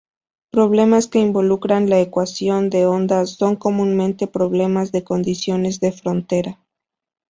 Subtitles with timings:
[0.49, 6.59] Problemas que involucran la ecuación de onda son comúnmente problemas de condiciones de frontera.